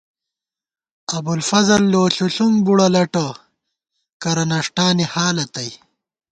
[1.17, 3.27] ابُوالفضل لو ݪُݪُونگ بُوڑہ لٹہ،
[4.21, 5.69] کرہ نݭٹانی حالہ تئ